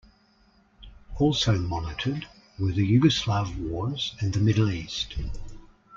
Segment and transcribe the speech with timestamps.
[1.19, 2.25] Also monitored
[2.57, 5.15] were the Yugoslav Wars and the Middle East.